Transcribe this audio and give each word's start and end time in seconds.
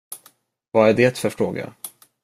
Vad 0.71 0.89
är 0.89 0.93
det 0.93 1.17
för 1.17 1.29
fråga? 1.29 1.73